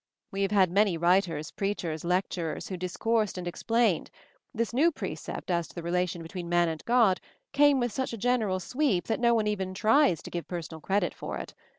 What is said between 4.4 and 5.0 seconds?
this new